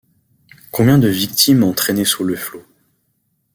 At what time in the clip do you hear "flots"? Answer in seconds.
2.35-2.65